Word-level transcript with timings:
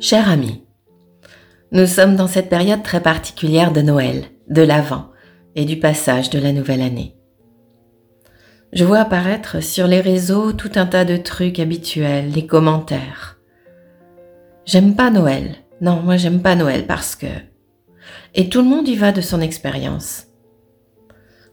Cher 0.00 0.30
ami, 0.30 0.62
nous 1.72 1.86
sommes 1.86 2.14
dans 2.14 2.28
cette 2.28 2.48
période 2.48 2.84
très 2.84 3.02
particulière 3.02 3.72
de 3.72 3.80
Noël, 3.80 4.26
de 4.48 4.62
l'Avent 4.62 5.10
et 5.56 5.64
du 5.64 5.80
passage 5.80 6.30
de 6.30 6.38
la 6.38 6.52
nouvelle 6.52 6.82
année. 6.82 7.16
Je 8.72 8.84
vois 8.84 9.00
apparaître 9.00 9.60
sur 9.60 9.88
les 9.88 10.00
réseaux 10.00 10.52
tout 10.52 10.70
un 10.76 10.86
tas 10.86 11.04
de 11.04 11.16
trucs 11.16 11.58
habituels, 11.58 12.30
les 12.30 12.46
commentaires. 12.46 13.38
J'aime 14.66 14.94
pas 14.94 15.10
Noël. 15.10 15.56
Non, 15.80 16.00
moi 16.00 16.16
j'aime 16.16 16.42
pas 16.42 16.54
Noël 16.54 16.86
parce 16.86 17.16
que... 17.16 17.26
Et 18.36 18.48
tout 18.48 18.62
le 18.62 18.68
monde 18.68 18.86
y 18.86 18.94
va 18.94 19.10
de 19.10 19.20
son 19.20 19.40
expérience. 19.40 20.28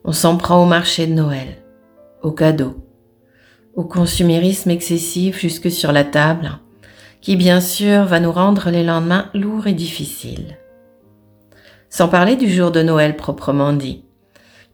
On 0.04 0.12
s'en 0.12 0.38
prend 0.38 0.62
au 0.62 0.68
marché 0.68 1.08
de 1.08 1.14
Noël, 1.14 1.64
aux 2.22 2.32
cadeaux, 2.32 2.86
au 3.74 3.86
consumérisme 3.86 4.70
excessif 4.70 5.40
jusque 5.40 5.72
sur 5.72 5.92
la 5.92 6.04
table, 6.04 6.60
qui 7.26 7.38
bien 7.38 7.60
sûr 7.60 8.04
va 8.04 8.20
nous 8.20 8.32
rendre 8.32 8.70
les 8.70 8.84
lendemains 8.84 9.32
lourds 9.34 9.66
et 9.66 9.74
difficiles. 9.74 10.60
Sans 11.90 12.08
parler 12.08 12.36
du 12.36 12.48
jour 12.48 12.70
de 12.70 12.84
Noël 12.84 13.16
proprement 13.16 13.74
dit, 13.74 14.06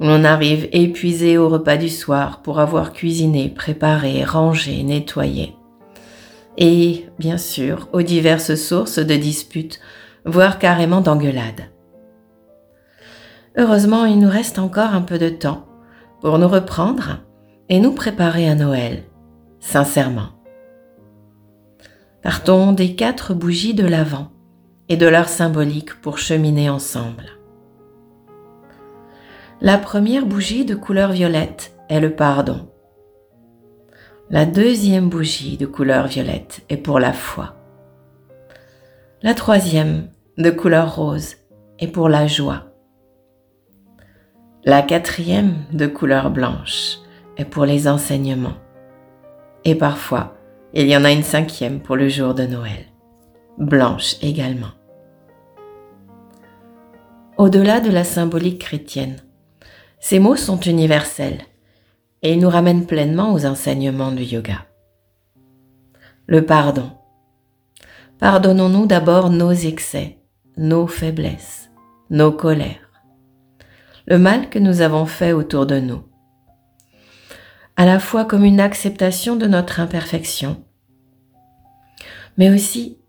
on 0.02 0.26
arrive 0.26 0.68
épuisé 0.74 1.38
au 1.38 1.48
repas 1.48 1.78
du 1.78 1.88
soir 1.88 2.42
pour 2.42 2.60
avoir 2.60 2.92
cuisiné, 2.92 3.48
préparé, 3.48 4.26
rangé, 4.26 4.84
nettoyé. 4.84 5.56
Et, 6.58 7.06
bien 7.18 7.38
sûr, 7.38 7.88
aux 7.94 8.02
diverses 8.02 8.56
sources 8.56 9.00
de 9.00 9.16
disputes, 9.16 9.80
voire 10.26 10.60
carrément 10.60 11.00
d'engueulades. 11.00 11.72
Heureusement, 13.58 14.04
il 14.04 14.20
nous 14.20 14.30
reste 14.30 14.60
encore 14.60 14.94
un 14.94 15.04
peu 15.04 15.20
de 15.20 15.30
temps 15.30 15.68
pour 16.20 16.38
nous 16.38 16.50
reprendre 16.50 17.20
et 17.70 17.80
nous 17.80 17.94
préparer 17.94 18.50
à 18.50 18.56
Noël, 18.56 19.04
sincèrement. 19.62 20.41
Partons 22.22 22.72
des 22.72 22.96
quatre 22.96 23.34
bougies 23.34 23.74
de 23.74 23.86
l'Avent 23.86 24.32
et 24.90 24.98
de 24.98 25.08
leur 25.08 25.28
symbolique 25.28 26.00
pour 26.02 26.20
cheminer 26.20 26.70
ensemble. 26.70 27.26
La 29.60 29.80
première 29.80 30.28
bougie 30.28 30.64
de 30.64 30.76
couleur 30.76 31.14
violette 31.14 31.74
est 31.90 32.00
le 32.00 32.16
pardon. 32.16 32.70
La 34.30 34.46
deuxième 34.46 35.10
bougie 35.10 35.58
de 35.58 35.66
couleur 35.66 36.06
violette 36.06 36.64
est 36.70 36.78
pour 36.78 37.00
la 37.00 37.12
foi. 37.12 37.56
La 39.24 39.34
troisième 39.34 40.10
de 40.38 40.52
couleur 40.52 40.96
rose 40.96 41.38
est 41.80 41.88
pour 41.88 42.08
la 42.08 42.28
joie. 42.28 42.66
La 44.64 44.84
quatrième 44.84 45.56
de 45.74 45.88
couleur 45.88 46.30
blanche 46.30 47.00
est 47.38 47.46
pour 47.46 47.66
les 47.66 47.88
enseignements. 47.88 48.58
Et 49.66 49.74
parfois, 49.74 50.36
il 50.74 50.88
y 50.88 50.96
en 50.96 51.04
a 51.04 51.12
une 51.12 51.24
cinquième 51.24 51.82
pour 51.82 51.96
le 51.96 52.08
jour 52.08 52.34
de 52.34 52.46
Noël, 52.46 52.86
blanche 53.58 54.16
également. 54.22 54.72
Au-delà 57.38 57.80
de 57.82 57.90
la 57.90 58.04
symbolique 58.04 58.60
chrétienne, 58.60 59.18
ces 60.00 60.20
mots 60.20 60.36
sont 60.36 60.60
universels 60.60 61.42
et 62.22 62.34
ils 62.34 62.40
nous 62.40 62.50
ramènent 62.50 62.86
pleinement 62.86 63.34
aux 63.34 63.46
enseignements 63.46 64.12
du 64.12 64.24
yoga. 64.24 64.66
Le 66.28 66.46
pardon. 66.46 66.92
Pardonnons-nous 68.20 68.86
d'abord 68.86 69.32
nos 69.32 69.52
excès, 69.52 70.20
nos 70.56 70.88
faiblesses, 70.88 71.72
nos 72.10 72.32
colères, 72.32 72.92
le 74.06 74.20
mal 74.20 74.50
que 74.50 74.60
nous 74.60 74.82
avons 74.82 75.06
fait 75.06 75.34
autour 75.34 75.66
de 75.66 75.80
nous, 75.80 76.04
à 77.82 77.86
la 77.86 77.98
fois 77.98 78.26
comme 78.26 78.46
une 78.46 78.60
acceptation 78.60 79.36
de 79.36 79.48
notre 79.48 79.80
imperfection, 79.80 80.64
mais 82.38 82.52
aussi 82.52 83.00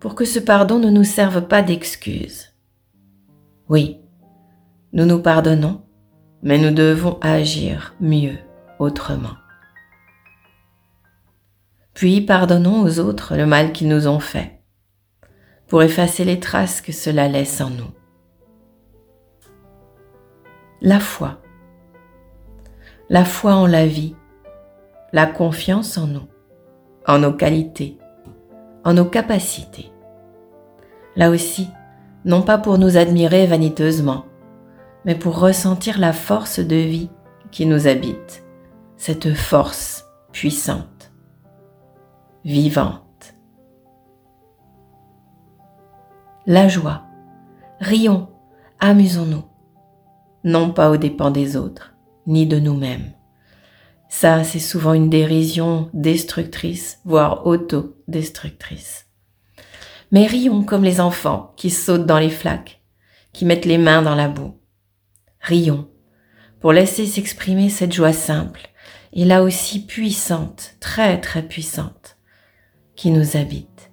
pour 0.00 0.14
que 0.14 0.24
ce 0.24 0.38
pardon 0.38 0.78
ne 0.78 0.88
nous 0.88 1.04
serve 1.04 1.48
pas 1.48 1.60
d'excuse. 1.60 2.48
Oui, 3.68 3.98
nous 4.94 5.04
nous 5.04 5.20
pardonnons 5.20 5.82
mais 6.42 6.56
nous 6.56 6.70
devons 6.70 7.18
agir 7.20 7.94
mieux, 8.00 8.38
autrement. 8.78 9.36
Puis 11.92 12.22
pardonnons 12.22 12.80
aux 12.80 13.00
autres 13.00 13.36
le 13.36 13.44
mal 13.44 13.70
qu'ils 13.72 13.88
nous 13.88 14.08
ont 14.08 14.18
fait, 14.18 14.62
pour 15.66 15.82
effacer 15.82 16.24
les 16.24 16.40
traces 16.40 16.80
que 16.80 16.92
cela 16.92 17.28
laisse 17.28 17.60
en 17.60 17.68
nous. 17.68 17.92
La 20.80 21.00
foi. 21.00 21.38
La 23.10 23.26
foi 23.26 23.56
en 23.56 23.66
la 23.66 23.86
vie, 23.86 24.16
la 25.12 25.26
confiance 25.26 25.98
en 25.98 26.06
nous, 26.06 26.26
en 27.06 27.18
nos 27.18 27.32
qualités, 27.32 27.98
en 28.84 28.94
nos 28.94 29.04
capacités. 29.04 29.92
Là 31.16 31.30
aussi, 31.30 31.68
non 32.24 32.42
pas 32.42 32.58
pour 32.58 32.78
nous 32.78 32.96
admirer 32.96 33.46
vaniteusement, 33.46 34.24
mais 35.04 35.14
pour 35.14 35.38
ressentir 35.38 35.98
la 35.98 36.12
force 36.12 36.60
de 36.60 36.76
vie 36.76 37.10
qui 37.50 37.66
nous 37.66 37.86
habite, 37.86 38.44
cette 38.96 39.34
force 39.34 40.06
puissante, 40.32 41.12
vivante. 42.44 43.34
La 46.46 46.68
joie. 46.68 47.02
Rions, 47.80 48.28
amusons-nous, 48.80 49.44
non 50.44 50.72
pas 50.72 50.90
aux 50.90 50.96
dépens 50.96 51.30
des 51.30 51.56
autres, 51.56 51.94
ni 52.26 52.46
de 52.46 52.58
nous-mêmes. 52.58 53.12
Ça, 54.14 54.44
c'est 54.44 54.58
souvent 54.58 54.92
une 54.92 55.08
dérision 55.08 55.88
destructrice, 55.94 57.00
voire 57.06 57.46
auto-destructrice. 57.46 59.06
Mais 60.10 60.26
rions 60.26 60.64
comme 60.64 60.84
les 60.84 61.00
enfants 61.00 61.54
qui 61.56 61.70
sautent 61.70 62.04
dans 62.04 62.18
les 62.18 62.28
flaques, 62.28 62.82
qui 63.32 63.46
mettent 63.46 63.64
les 63.64 63.78
mains 63.78 64.02
dans 64.02 64.14
la 64.14 64.28
boue 64.28 64.60
rions, 65.40 65.88
pour 66.60 66.74
laisser 66.74 67.06
s'exprimer 67.06 67.70
cette 67.70 67.94
joie 67.94 68.12
simple 68.12 68.68
et 69.14 69.24
là 69.24 69.42
aussi 69.42 69.86
puissante, 69.86 70.74
très 70.78 71.18
très 71.18 71.42
puissante, 71.42 72.18
qui 72.94 73.10
nous 73.10 73.38
habite. 73.38 73.90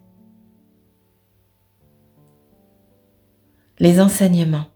Les 3.79 4.01
enseignements. 4.01 4.67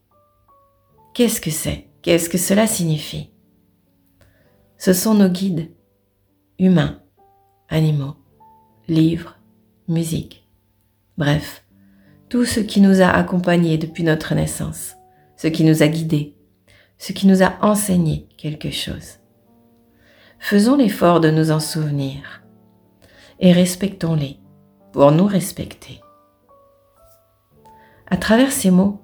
Qu'est-ce 1.14 1.42
que 1.42 1.52
c'est? 1.52 1.90
Qu'est-ce 2.02 2.30
que 2.30 2.38
cela 2.38 2.66
signifie? 2.66 3.33
Ce 4.86 4.92
sont 4.92 5.14
nos 5.14 5.30
guides, 5.30 5.72
humains, 6.60 7.00
animaux, 7.70 8.16
livres, 8.90 9.38
musique, 9.88 10.46
bref, 11.18 11.66
tout 12.28 12.44
ce 12.44 12.60
qui 12.60 12.82
nous 12.82 13.00
a 13.02 13.08
accompagnés 13.08 13.78
depuis 13.78 14.04
notre 14.04 14.36
naissance, 14.36 14.96
ce 15.38 15.48
qui 15.48 15.64
nous 15.64 15.84
a 15.84 15.88
guidés, 15.88 16.36
ce 16.98 17.14
qui 17.14 17.28
nous 17.28 17.44
a 17.44 17.54
enseigné 17.62 18.28
quelque 18.38 18.72
chose. 18.72 19.20
Faisons 20.38 20.76
l'effort 20.76 21.22
de 21.22 21.32
nous 21.32 21.52
en 21.52 21.62
souvenir 21.62 22.44
et 23.40 23.54
respectons-les 23.54 24.38
pour 24.92 25.14
nous 25.14 25.28
respecter. 25.28 26.02
À 28.08 28.18
travers 28.18 28.52
ces 28.52 28.70
mots, 28.70 29.00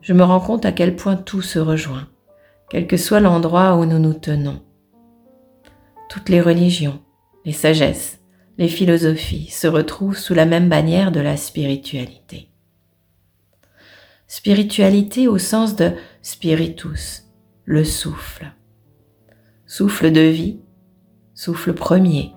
je 0.00 0.14
me 0.14 0.24
rends 0.24 0.40
compte 0.40 0.64
à 0.64 0.72
quel 0.72 0.96
point 0.96 1.14
tout 1.14 1.42
se 1.42 1.60
rejoint, 1.60 2.08
quel 2.68 2.88
que 2.88 2.96
soit 2.96 3.20
l'endroit 3.20 3.76
où 3.76 3.84
nous 3.84 4.00
nous 4.00 4.14
tenons. 4.14 4.60
Toutes 6.10 6.28
les 6.28 6.40
religions, 6.40 7.00
les 7.44 7.52
sagesses, 7.52 8.18
les 8.58 8.66
philosophies 8.66 9.46
se 9.46 9.68
retrouvent 9.68 10.18
sous 10.18 10.34
la 10.34 10.44
même 10.44 10.68
bannière 10.68 11.12
de 11.12 11.20
la 11.20 11.36
spiritualité. 11.36 12.50
Spiritualité 14.26 15.28
au 15.28 15.38
sens 15.38 15.76
de 15.76 15.92
spiritus, 16.20 17.28
le 17.64 17.84
souffle. 17.84 18.50
Souffle 19.66 20.10
de 20.10 20.20
vie, 20.20 20.58
souffle 21.34 21.74
premier, 21.74 22.32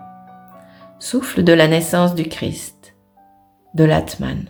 souffle 0.99 1.43
de 1.43 1.53
la 1.53 1.67
naissance 1.67 2.13
du 2.13 2.25
Christ, 2.25 2.95
de 3.73 3.85
l'Atman, 3.85 4.49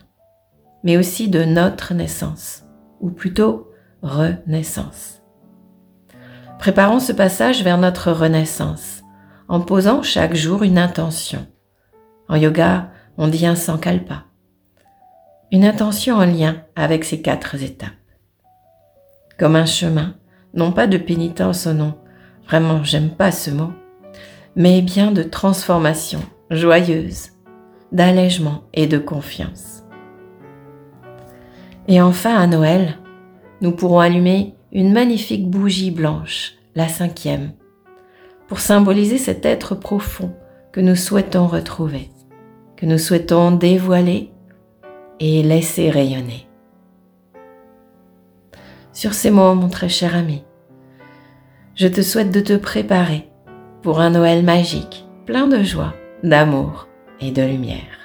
mais 0.84 0.98
aussi 0.98 1.30
de 1.30 1.46
notre 1.46 1.94
naissance, 1.94 2.66
ou 3.00 3.10
plutôt 3.10 3.72
renaissance. 4.02 5.22
Préparons 6.60 7.00
ce 7.00 7.14
passage 7.14 7.64
vers 7.64 7.78
notre 7.78 8.12
renaissance 8.12 9.03
en 9.48 9.62
posant 9.62 10.04
chaque 10.04 10.36
jour 10.36 10.64
une 10.64 10.78
intention. 10.78 11.48
En 12.30 12.36
yoga, 12.36 12.92
on 13.18 13.28
dit 13.28 13.46
un 13.46 13.56
sankalpa 13.56 14.24
une 15.54 15.66
intention 15.66 16.16
en 16.16 16.26
lien 16.26 16.64
avec 16.76 17.04
ces 17.04 17.22
quatre 17.22 17.62
étapes. 17.62 17.92
Comme 19.38 19.56
un 19.56 19.68
chemin, 19.68 20.16
non 20.56 20.72
pas 20.72 20.88
de 20.88 20.98
pénitence 20.98 21.68
au 21.68 21.74
nom, 21.74 21.94
vraiment 22.48 22.84
j'aime 22.84 23.12
pas 23.12 23.32
ce 23.32 23.52
mot, 23.52 23.72
mais 24.56 24.82
bien 24.82 25.12
de 25.12 25.22
transformation 25.22 26.22
joyeuse, 26.50 27.30
d'allègement 27.92 28.64
et 28.74 28.88
de 28.88 28.98
confiance. 28.98 29.84
Et 31.88 32.02
enfin 32.02 32.36
à 32.36 32.48
Noël, 32.48 32.98
nous 33.62 33.74
pourrons 33.74 34.00
allumer 34.00 34.56
une 34.72 34.92
magnifique 34.92 35.48
bougie 35.52 35.92
blanche, 35.92 36.54
la 36.74 36.88
cinquième, 36.88 37.52
pour 38.54 38.60
symboliser 38.60 39.18
cet 39.18 39.48
être 39.48 39.74
profond 39.74 40.32
que 40.72 40.80
nous 40.80 40.96
souhaitons 40.96 41.48
retrouver, 41.48 42.12
que 42.78 42.86
nous 42.86 43.00
souhaitons 43.00 43.50
dévoiler 43.50 44.30
et 45.20 45.42
laisser 45.42 45.90
rayonner. 45.90 46.48
Sur 48.92 49.16
ces 49.16 49.32
mots, 49.32 49.56
mon 49.56 49.70
très 49.70 49.90
cher 49.90 50.16
ami, 50.16 50.44
je 51.74 51.88
te 51.88 52.04
souhaite 52.04 52.30
de 52.30 52.42
te 52.42 52.56
préparer 52.56 53.28
pour 53.82 54.00
un 54.00 54.12
Noël 54.12 54.44
magique, 54.44 55.08
plein 55.26 55.48
de 55.48 55.64
joie, 55.64 55.96
d'amour 56.22 56.88
et 57.22 57.32
de 57.32 57.42
lumière. 57.42 58.03